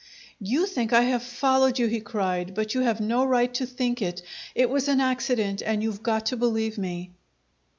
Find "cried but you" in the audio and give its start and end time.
2.01-2.81